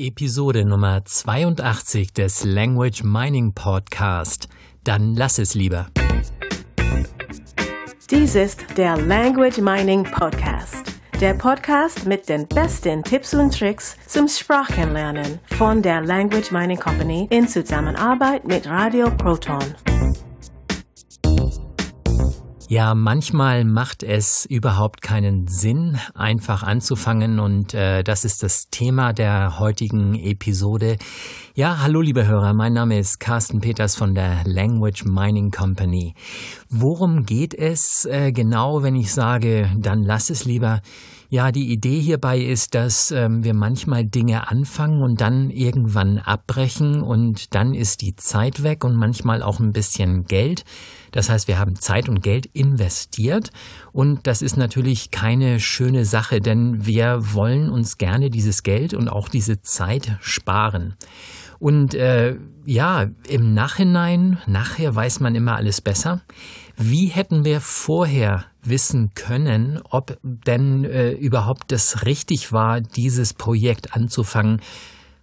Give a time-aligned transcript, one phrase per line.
[0.00, 4.48] Episode Nummer 82 des Language Mining Podcast.
[4.82, 5.88] Dann lass es lieber.
[8.10, 10.94] Dies ist der Language Mining Podcast.
[11.20, 17.28] Der Podcast mit den besten Tipps und Tricks zum Sprachenlernen von der Language Mining Company
[17.30, 19.62] in Zusammenarbeit mit Radio Proton.
[22.70, 29.12] Ja, manchmal macht es überhaupt keinen Sinn, einfach anzufangen und äh, das ist das Thema
[29.12, 30.96] der heutigen Episode.
[31.56, 36.14] Ja, hallo liebe Hörer, mein Name ist Carsten Peters von der Language Mining Company.
[36.68, 40.80] Worum geht es äh, genau, wenn ich sage, dann lass es lieber?
[41.32, 47.02] Ja, die Idee hierbei ist, dass ähm, wir manchmal Dinge anfangen und dann irgendwann abbrechen
[47.02, 50.64] und dann ist die Zeit weg und manchmal auch ein bisschen Geld.
[51.12, 53.50] Das heißt, wir haben Zeit und Geld investiert
[53.92, 59.08] und das ist natürlich keine schöne Sache, denn wir wollen uns gerne dieses Geld und
[59.08, 60.96] auch diese Zeit sparen.
[61.60, 66.22] Und äh, ja, im Nachhinein, nachher weiß man immer alles besser.
[66.76, 73.94] Wie hätten wir vorher wissen können, ob denn äh, überhaupt das richtig war, dieses Projekt
[73.94, 74.60] anzufangen?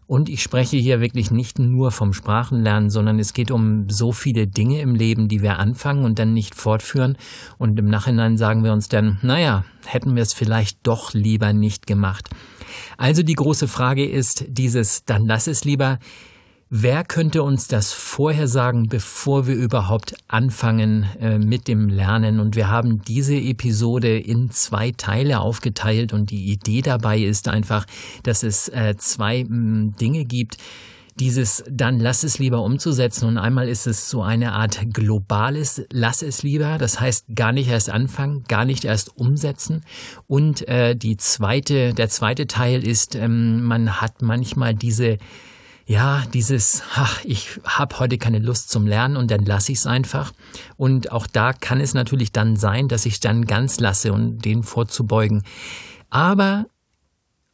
[0.07, 4.47] Und ich spreche hier wirklich nicht nur vom Sprachenlernen, sondern es geht um so viele
[4.47, 7.17] Dinge im Leben, die wir anfangen und dann nicht fortführen.
[7.57, 11.88] Und im Nachhinein sagen wir uns dann, naja, hätten wir es vielleicht doch lieber nicht
[11.88, 12.29] gemacht.
[12.97, 15.99] Also die große Frage ist dieses, dann lass es lieber.
[16.69, 22.41] Wer könnte uns das vorher sagen, bevor wir überhaupt anfangen äh, mit dem Lernen?
[22.41, 27.85] Und wir haben diese Episode in zwei Teile aufgeteilt und die Idee dabei ist einfach,
[28.23, 30.57] dass es äh, zwei mh, mm, Dinge gibt,
[31.21, 33.29] dieses dann lass es lieber umzusetzen.
[33.29, 36.77] Und einmal ist es so eine Art globales lass es lieber.
[36.77, 39.85] Das heißt gar nicht erst anfangen, gar nicht erst umsetzen.
[40.27, 45.17] Und äh, die zweite, der zweite Teil ist, ähm, man hat manchmal diese
[45.88, 49.88] ja, dieses, ach, ich habe heute keine Lust zum Lernen und dann lasse ich es
[49.88, 50.33] einfach.
[50.75, 54.39] Und auch da kann es natürlich dann sein, dass ich dann ganz lasse und um
[54.39, 55.44] den vorzubeugen.
[56.09, 56.66] Aber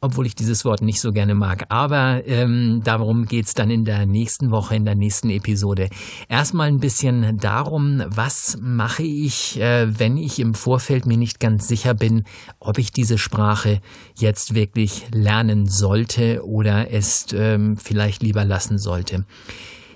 [0.04, 1.64] obwohl ich dieses Wort nicht so gerne mag.
[1.70, 5.88] Aber ähm, darum geht's dann in der nächsten Woche, in der nächsten Episode.
[6.28, 11.68] Erstmal ein bisschen darum, was mache ich, äh, wenn ich im Vorfeld mir nicht ganz
[11.68, 12.24] sicher bin,
[12.60, 13.80] ob ich diese Sprache
[14.14, 19.24] jetzt wirklich lernen sollte oder es ähm, vielleicht lieber lassen sollte.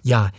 [0.02, 0.30] Ja,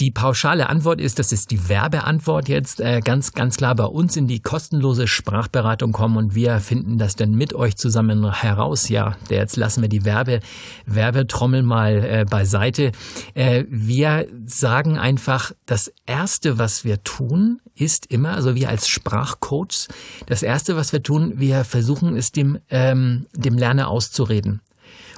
[0.00, 4.16] die pauschale Antwort ist, das ist die Werbeantwort jetzt, äh, ganz, ganz klar bei uns
[4.16, 8.88] in die kostenlose Sprachberatung kommen und wir finden das dann mit euch zusammen heraus.
[8.88, 10.40] Ja, jetzt lassen wir die Werbe,
[10.86, 12.90] Werbetrommel mal äh, beiseite.
[13.34, 19.88] Äh, wir sagen einfach, das erste, was wir tun, ist immer, also wir als Sprachcoach,
[20.26, 24.60] das erste, was wir tun, wir versuchen es dem, ähm, dem Lerner auszureden.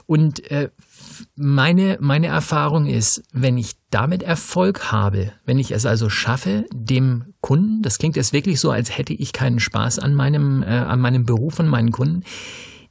[0.07, 0.71] Und äh,
[1.35, 7.35] meine, meine Erfahrung ist, wenn ich damit Erfolg habe, wenn ich es also schaffe, dem
[7.41, 11.01] Kunden, das klingt jetzt wirklich so, als hätte ich keinen Spaß an meinem, äh, an
[11.01, 12.23] meinem Beruf und meinen Kunden,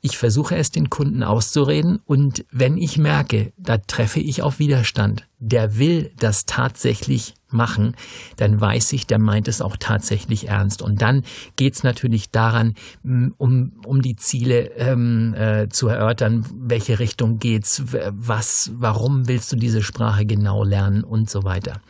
[0.01, 1.99] ich versuche es den Kunden auszureden.
[2.05, 7.95] Und wenn ich merke, da treffe ich auf Widerstand, der will das tatsächlich machen,
[8.37, 10.81] dann weiß ich, der meint es auch tatsächlich ernst.
[10.81, 11.23] Und dann
[11.55, 17.83] geht es natürlich daran, um, um die Ziele ähm, äh, zu erörtern, welche Richtung geht's,
[18.11, 21.81] was, warum willst du diese Sprache genau lernen und so weiter.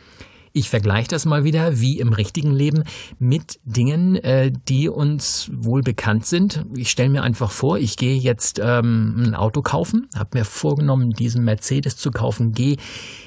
[0.56, 2.84] Ich vergleiche das mal wieder, wie im richtigen Leben,
[3.18, 6.64] mit Dingen, äh, die uns wohl bekannt sind.
[6.74, 11.10] Ich stelle mir einfach vor, ich gehe jetzt ähm, ein Auto kaufen, habe mir vorgenommen,
[11.10, 12.78] diesen Mercedes zu kaufen, gehe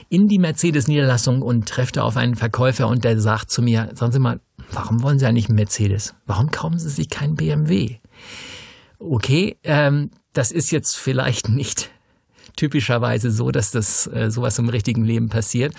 [0.10, 4.20] in die Mercedes-Niederlassung und treffe auf einen Verkäufer und der sagt zu mir, sagen Sie
[4.20, 4.40] mal,
[4.72, 6.16] warum wollen Sie eigentlich einen Mercedes?
[6.26, 7.98] Warum kaufen Sie sich keinen BMW?
[8.98, 11.92] Okay, ähm, das ist jetzt vielleicht nicht
[12.56, 15.74] typischerweise so, dass das äh, sowas im richtigen Leben passiert.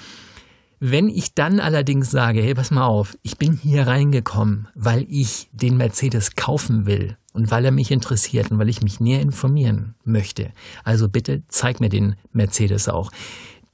[0.82, 5.50] Wenn ich dann allerdings sage, hey, pass mal auf, ich bin hier reingekommen, weil ich
[5.52, 9.94] den Mercedes kaufen will und weil er mich interessiert und weil ich mich näher informieren
[10.04, 10.52] möchte,
[10.82, 13.10] also bitte zeig mir den Mercedes auch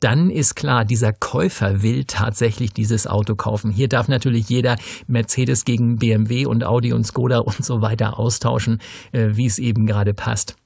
[0.01, 3.71] dann ist klar, dieser Käufer will tatsächlich dieses Auto kaufen.
[3.71, 4.77] Hier darf natürlich jeder
[5.07, 8.81] Mercedes gegen BMW und Audi und Skoda und so weiter austauschen,
[9.13, 10.57] äh, wie es eben gerade passt.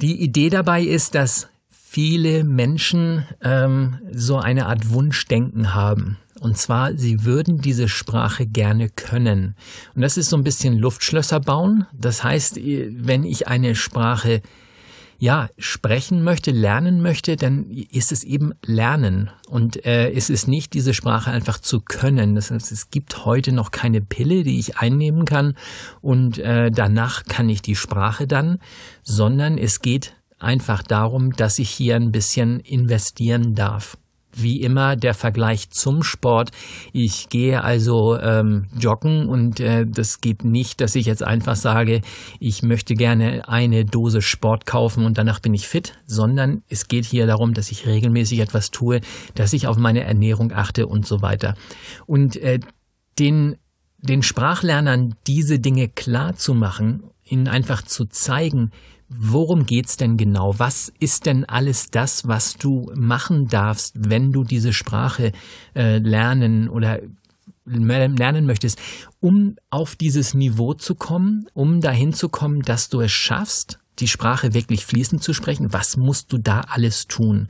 [0.00, 6.18] Die Idee dabei ist, dass viele Menschen ähm, so eine Art Wunschdenken haben.
[6.40, 9.56] Und zwar, sie würden diese Sprache gerne können.
[9.94, 11.86] Und das ist so ein bisschen Luftschlösser bauen.
[11.92, 14.42] Das heißt, wenn ich eine Sprache
[15.18, 19.30] ja, sprechen möchte, lernen möchte, dann ist es eben Lernen.
[19.48, 22.36] Und äh, es ist nicht diese Sprache einfach zu können.
[22.36, 25.54] Das heißt, es gibt heute noch keine Pille, die ich einnehmen kann
[26.00, 28.58] und äh, danach kann ich die Sprache dann,
[29.02, 33.98] sondern es geht einfach darum, dass ich hier ein bisschen investieren darf
[34.42, 36.50] wie immer der Vergleich zum Sport.
[36.92, 42.02] Ich gehe also ähm, joggen und äh, das geht nicht, dass ich jetzt einfach sage,
[42.40, 47.04] ich möchte gerne eine Dose Sport kaufen und danach bin ich fit, sondern es geht
[47.04, 49.00] hier darum, dass ich regelmäßig etwas tue,
[49.34, 51.54] dass ich auf meine Ernährung achte und so weiter.
[52.06, 52.60] Und äh,
[53.18, 53.56] den
[54.00, 58.70] den Sprachlernern diese Dinge klar zu machen, ihnen einfach zu zeigen,
[59.10, 60.58] Worum geht's denn genau?
[60.58, 65.32] Was ist denn alles das, was du machen darfst, wenn du diese Sprache
[65.74, 67.00] äh, lernen oder
[67.64, 68.78] lernen möchtest,
[69.20, 74.08] um auf dieses Niveau zu kommen, um dahin zu kommen, dass du es schaffst, die
[74.08, 75.72] Sprache wirklich fließend zu sprechen?
[75.72, 77.48] Was musst du da alles tun?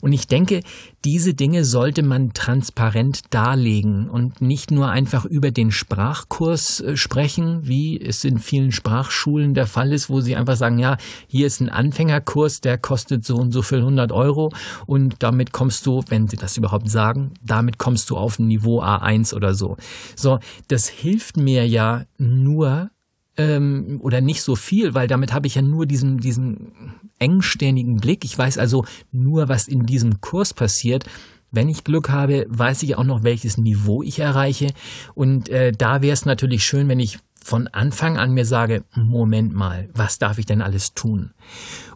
[0.00, 0.62] Und ich denke,
[1.04, 7.60] diese Dinge sollte man transparent darlegen und nicht nur einfach über den Sprachkurs äh, sprechen,
[7.62, 10.96] wie es in vielen Sprachschulen der Fall ist, wo sie einfach sagen, ja,
[11.28, 14.52] hier ist ein Anfängerkurs, der kostet so und so viel 100 Euro
[14.86, 18.82] und damit kommst du, wenn sie das überhaupt sagen, damit kommst du auf ein Niveau
[18.82, 19.76] A1 oder so.
[20.16, 22.90] So, das hilft mir ja nur,
[23.36, 28.24] ähm, oder nicht so viel, weil damit habe ich ja nur diesen, diesen engstirnigen Blick.
[28.24, 31.04] Ich weiß also nur, was in diesem Kurs passiert.
[31.50, 34.68] Wenn ich Glück habe, weiß ich auch noch, welches Niveau ich erreiche.
[35.14, 39.54] Und äh, da wäre es natürlich schön, wenn ich von Anfang an mir sage, Moment
[39.54, 41.30] mal, was darf ich denn alles tun?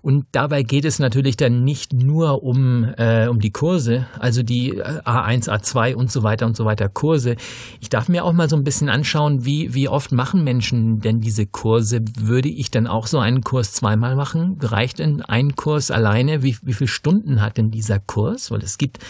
[0.01, 4.81] Und dabei geht es natürlich dann nicht nur um, äh, um die Kurse, also die
[4.81, 7.35] A1, äh, A2 und so weiter und so weiter Kurse.
[7.81, 11.21] Ich darf mir auch mal so ein bisschen anschauen, wie, wie oft machen Menschen denn
[11.21, 12.01] diese Kurse?
[12.17, 14.57] Würde ich dann auch so einen Kurs zweimal machen?
[14.61, 16.45] Reicht denn ein Kurs alleine?
[16.45, 18.53] Wie, wie viele Stunden hat denn dieser Kurs?
[18.53, 19.01] Weil es gibt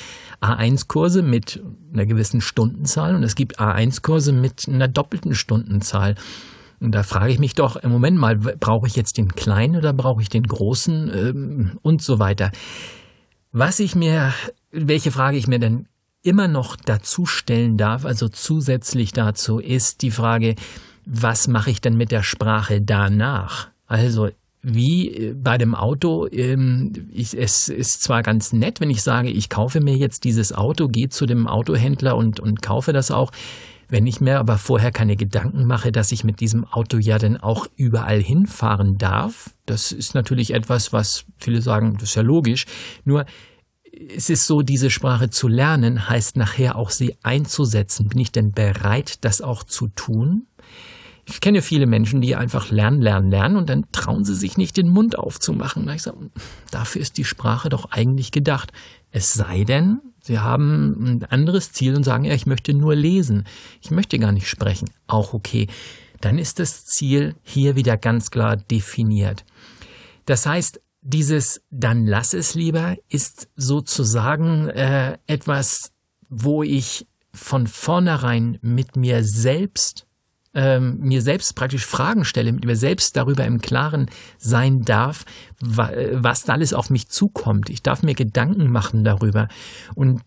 [0.40, 6.14] A1-Kurse mit einer gewissen Stundenzahl und es gibt A1-Kurse mit einer doppelten Stundenzahl.
[6.80, 9.92] Und da frage ich mich doch, im Moment mal, brauche ich jetzt den kleinen oder
[9.92, 12.50] brauche ich den großen ähm, und so weiter.
[13.52, 14.32] Was ich mir,
[14.70, 15.88] welche Frage ich mir denn
[16.22, 20.54] immer noch dazu stellen darf, also zusätzlich dazu, ist die Frage,
[21.04, 23.68] was mache ich denn mit der Sprache danach?
[23.86, 24.30] Also
[24.62, 29.48] wie bei dem Auto, ähm, ich, es ist zwar ganz nett, wenn ich sage, ich
[29.48, 33.32] kaufe mir jetzt dieses Auto, gehe zu dem Autohändler und, und kaufe das auch.
[33.88, 37.36] Wenn ich mir aber vorher keine Gedanken mache, dass ich mit diesem Auto ja dann
[37.38, 42.66] auch überall hinfahren darf, das ist natürlich etwas, was viele sagen, das ist ja logisch.
[43.04, 43.24] Nur
[44.16, 48.08] es ist so, diese Sprache zu lernen, heißt nachher auch sie einzusetzen.
[48.08, 50.46] Bin ich denn bereit, das auch zu tun?
[51.24, 54.76] Ich kenne viele Menschen, die einfach lernen, lernen, lernen und dann trauen sie sich nicht
[54.76, 55.88] den Mund aufzumachen.
[55.88, 56.30] ich sage,
[56.70, 58.72] dafür ist die Sprache doch eigentlich gedacht.
[59.10, 63.44] Es sei denn, Sie haben ein anderes Ziel und sagen, ja, ich möchte nur lesen.
[63.80, 64.90] Ich möchte gar nicht sprechen.
[65.06, 65.66] Auch okay.
[66.20, 69.44] Dann ist das Ziel hier wieder ganz klar definiert.
[70.26, 75.92] Das heißt, dieses dann lass es lieber ist sozusagen äh, etwas,
[76.28, 80.06] wo ich von vornherein mit mir selbst
[80.54, 85.24] ähm, mir selbst praktisch Fragen stelle, mit mir selbst darüber im Klaren sein darf,
[85.60, 87.70] was da alles auf mich zukommt.
[87.70, 89.48] Ich darf mir Gedanken machen darüber.
[89.94, 90.22] Und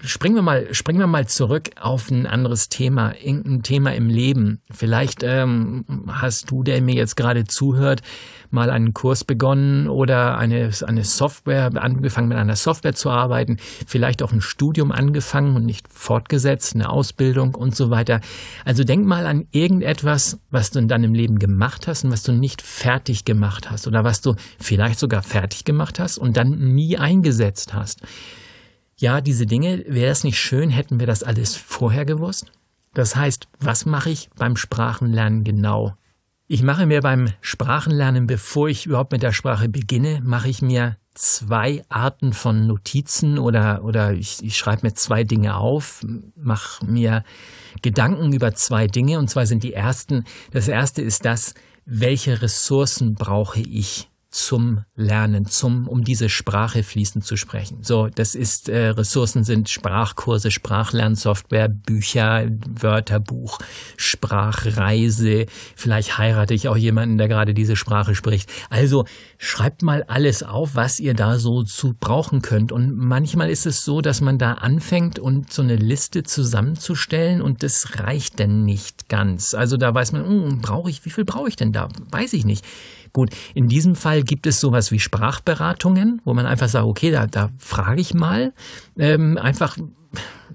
[0.00, 4.60] Springen wir mal, springen wir mal zurück auf ein anderes Thema, irgendein Thema im Leben.
[4.70, 8.02] Vielleicht ähm, hast du, der mir jetzt gerade zuhört,
[8.50, 13.56] mal einen Kurs begonnen oder eine, eine Software, angefangen mit einer Software zu arbeiten,
[13.88, 18.20] vielleicht auch ein Studium angefangen und nicht fortgesetzt, eine Ausbildung und so weiter.
[18.64, 22.30] Also denk mal an irgendetwas, was du in deinem Leben gemacht hast und was du
[22.30, 26.96] nicht fertig gemacht hast oder was du vielleicht sogar fertig gemacht hast und dann nie
[26.98, 28.02] eingesetzt hast
[28.98, 32.52] ja, diese Dinge, wäre es nicht schön, hätten wir das alles vorher gewusst?
[32.94, 35.94] Das heißt, was mache ich beim Sprachenlernen genau?
[36.48, 40.96] Ich mache mir beim Sprachenlernen, bevor ich überhaupt mit der Sprache beginne, mache ich mir
[41.14, 46.04] zwei Arten von Notizen oder, oder ich, ich schreibe mir zwei Dinge auf,
[46.36, 47.22] mache mir
[47.82, 53.14] Gedanken über zwei Dinge und zwar sind die ersten, das erste ist das, welche Ressourcen
[53.14, 57.78] brauche ich zum Lernen, zum, um diese Sprache fließend zu sprechen.
[57.82, 63.58] So, das ist, äh, Ressourcen sind Sprachkurse, Sprachlernsoftware, Bücher, Wörterbuch,
[63.96, 65.46] Sprachreise.
[65.76, 68.50] Vielleicht heirate ich auch jemanden, der gerade diese Sprache spricht.
[68.68, 69.06] Also,
[69.38, 72.70] schreibt mal alles auf, was ihr da so zu brauchen könnt.
[72.70, 77.62] Und manchmal ist es so, dass man da anfängt und so eine Liste zusammenzustellen und
[77.62, 79.54] das reicht denn nicht ganz.
[79.54, 81.88] Also da weiß man, hm, brauche ich, wie viel brauche ich denn da?
[82.10, 82.64] Weiß ich nicht.
[83.12, 87.26] Gut, in diesem Fall gibt es sowas wie Sprachberatungen, wo man einfach sagt, okay, da,
[87.26, 88.52] da frage ich mal.
[88.98, 89.76] Ähm, einfach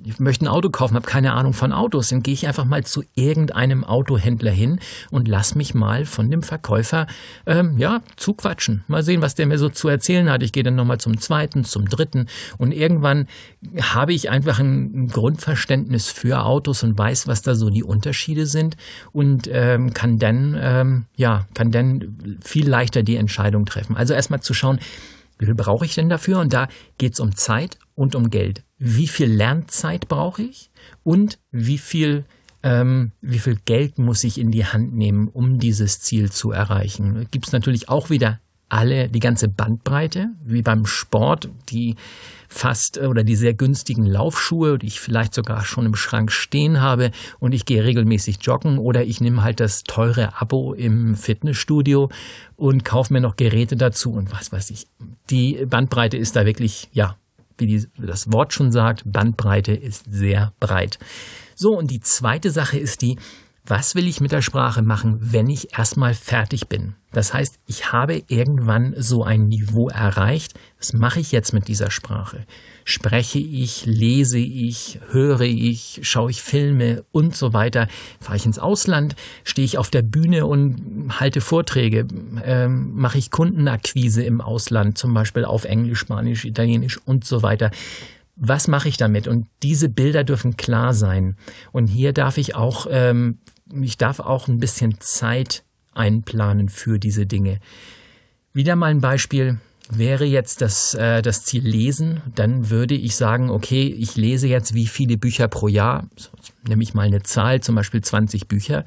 [0.05, 2.83] ich möchte ein Auto kaufen, habe keine Ahnung von Autos, dann gehe ich einfach mal
[2.83, 4.79] zu irgendeinem Autohändler hin
[5.11, 7.07] und lass mich mal von dem Verkäufer
[7.45, 8.83] ähm, ja zuquatschen.
[8.87, 10.43] Mal sehen, was der mir so zu erzählen hat.
[10.43, 13.27] Ich gehe dann nochmal zum zweiten, zum dritten und irgendwann
[13.79, 18.75] habe ich einfach ein Grundverständnis für Autos und weiß, was da so die Unterschiede sind
[19.11, 23.95] und ähm, kann dann ähm, ja kann dann viel leichter die Entscheidung treffen.
[23.95, 24.79] Also erstmal zu schauen,
[25.43, 26.39] wie viel brauche ich denn dafür?
[26.39, 28.63] Und da geht es um Zeit und um Geld.
[28.77, 30.71] Wie viel Lernzeit brauche ich?
[31.03, 32.23] Und wie viel,
[32.63, 37.27] ähm, wie viel Geld muss ich in die Hand nehmen, um dieses Ziel zu erreichen?
[37.29, 38.39] Gibt es natürlich auch wieder
[38.73, 41.95] alle, die ganze Bandbreite, wie beim Sport, die
[42.47, 46.81] fast äh, oder die sehr günstigen Laufschuhe, die ich vielleicht sogar schon im Schrank stehen
[46.81, 52.09] habe und ich gehe regelmäßig joggen oder ich nehme halt das teure Abo im Fitnessstudio
[52.55, 54.87] und kaufe mir noch Geräte dazu und was weiß ich.
[55.29, 57.15] Die Bandbreite ist da wirklich, ja,
[57.59, 60.97] wie die, das Wort schon sagt, Bandbreite ist sehr breit.
[61.55, 63.17] So, und die zweite Sache ist die,
[63.65, 66.95] was will ich mit der Sprache machen, wenn ich erstmal fertig bin?
[67.13, 70.59] Das heißt, ich habe irgendwann so ein Niveau erreicht.
[70.79, 72.45] Was mache ich jetzt mit dieser Sprache?
[72.83, 77.87] Spreche ich, lese ich, höre ich, schaue ich Filme und so weiter?
[78.19, 79.15] Fahre ich ins Ausland?
[79.45, 82.05] Stehe ich auf der Bühne und halte Vorträge?
[82.43, 87.71] Ähm, mache ich Kundenakquise im Ausland, zum Beispiel auf Englisch, Spanisch, Italienisch und so weiter?
[88.35, 89.27] was mache ich damit?
[89.27, 91.37] Und diese Bilder dürfen klar sein.
[91.71, 93.37] Und hier darf ich auch ähm,
[93.81, 95.63] ich darf auch ein bisschen Zeit
[95.93, 97.59] einplanen für diese Dinge.
[98.53, 99.59] Wieder mal ein Beispiel.
[99.89, 104.73] Wäre jetzt das, äh, das Ziel Lesen, dann würde ich sagen, okay, ich lese jetzt
[104.73, 106.07] wie viele Bücher pro Jahr,
[106.65, 108.85] nehme ich mal eine Zahl, zum Beispiel 20 Bücher.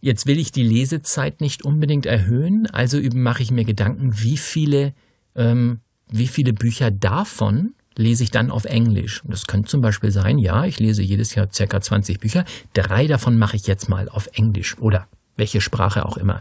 [0.00, 4.94] Jetzt will ich die Lesezeit nicht unbedingt erhöhen, also mache ich mir Gedanken, wie viele,
[5.34, 9.22] ähm, wie viele Bücher davon lese ich dann auf Englisch.
[9.24, 13.38] Das könnte zum Beispiel sein, ja, ich lese jedes Jahr circa 20 Bücher, drei davon
[13.38, 16.40] mache ich jetzt mal auf Englisch oder welche Sprache auch immer.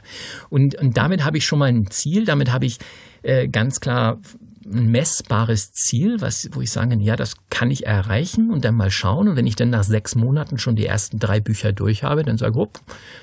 [0.49, 2.79] Und, und damit habe ich schon mal ein Ziel, damit habe ich
[3.21, 4.19] äh, ganz klar
[4.65, 8.91] ein messbares Ziel, was, wo ich sage, ja, das kann ich erreichen und dann mal
[8.91, 9.27] schauen.
[9.29, 12.37] Und wenn ich dann nach sechs Monaten schon die ersten drei Bücher durch habe, dann
[12.37, 12.67] sage ich,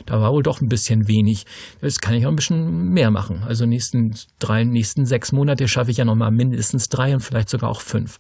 [0.06, 1.46] da war wohl doch ein bisschen wenig.
[1.80, 3.42] Das kann ich auch ein bisschen mehr machen.
[3.46, 7.70] Also nächsten drei, nächsten sechs Monate schaffe ich ja nochmal mindestens drei und vielleicht sogar
[7.70, 8.18] auch fünf.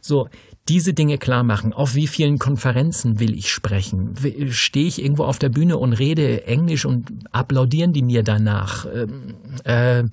[0.00, 0.28] So,
[0.68, 1.72] diese Dinge klar machen.
[1.72, 4.14] Auf wie vielen Konferenzen will ich sprechen?
[4.50, 8.86] Stehe ich irgendwo auf der Bühne und rede Englisch und applaudieren die mir danach?
[8.86, 9.34] Ähm,
[9.64, 10.04] äh,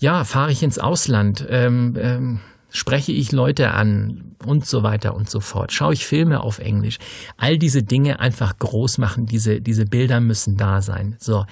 [0.00, 2.40] ja, fahre ich ins Ausland, ähm, ähm,
[2.70, 5.72] spreche ich Leute an und so weiter und so fort.
[5.72, 6.98] Schaue ich Filme auf Englisch.
[7.36, 11.16] All diese Dinge einfach groß machen, diese, diese Bilder müssen da sein.
[11.18, 11.44] So,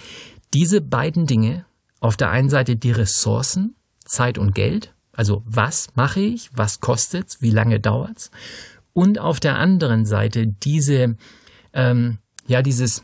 [0.55, 1.67] diese beiden Dinge,
[2.01, 3.75] auf der einen Seite die Ressourcen,
[4.05, 8.31] Zeit und Geld, also was mache ich, was kostet's, wie lange dauert's,
[8.95, 11.17] und auf der anderen Seite diese,
[11.75, 13.03] ähm, ja, dieses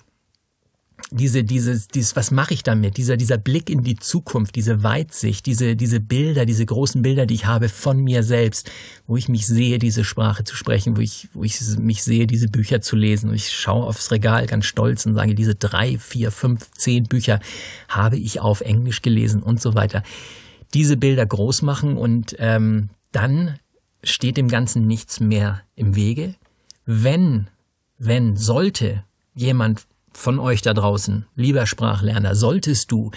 [1.10, 2.96] diese, dieses, dieses, was mache ich damit?
[2.96, 7.34] Dieser, dieser Blick in die Zukunft, diese Weitsicht, diese, diese Bilder, diese großen Bilder, die
[7.34, 8.70] ich habe von mir selbst,
[9.06, 12.48] wo ich mich sehe, diese Sprache zu sprechen, wo ich, wo ich mich sehe, diese
[12.48, 13.30] Bücher zu lesen.
[13.30, 17.40] Und ich schaue aufs Regal ganz stolz und sage, diese drei, vier, fünf, zehn Bücher
[17.88, 20.02] habe ich auf Englisch gelesen und so weiter.
[20.72, 23.58] Diese Bilder groß machen und ähm, dann
[24.02, 26.34] steht dem Ganzen nichts mehr im Wege.
[26.86, 27.48] Wenn,
[27.98, 33.10] wenn, sollte jemand von euch da draußen, lieber Sprachlerner, solltest du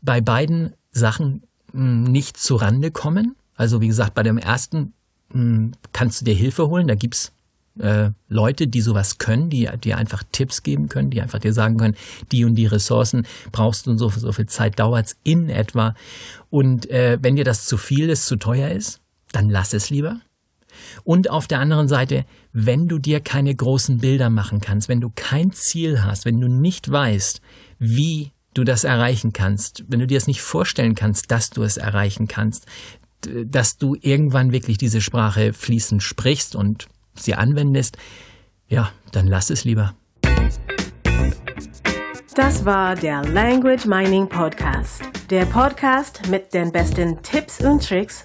[0.00, 1.42] bei beiden Sachen
[1.72, 3.36] hm, nicht zu Rande kommen.
[3.56, 4.92] Also wie gesagt, bei dem ersten
[5.30, 6.88] hm, kannst du dir Hilfe holen.
[6.88, 7.32] Da gibt's
[7.78, 11.78] äh, Leute, die sowas können, die dir einfach Tipps geben können, die einfach dir sagen
[11.78, 11.96] können,
[12.30, 15.94] die und die Ressourcen brauchst du und so, so viel Zeit dauert's in etwa.
[16.50, 19.00] Und äh, wenn dir das zu viel ist, zu teuer ist,
[19.32, 20.20] dann lass es lieber.
[21.04, 25.10] Und auf der anderen Seite, wenn du dir keine großen Bilder machen kannst, wenn du
[25.14, 27.40] kein Ziel hast, wenn du nicht weißt,
[27.78, 31.76] wie du das erreichen kannst, wenn du dir es nicht vorstellen kannst, dass du es
[31.76, 32.66] erreichen kannst,
[33.44, 37.96] dass du irgendwann wirklich diese Sprache fließend sprichst und sie anwendest,
[38.68, 39.94] ja, dann lass es lieber.
[42.34, 45.02] Das war der Language Mining Podcast.
[45.28, 48.24] Der Podcast mit den besten Tipps und Tricks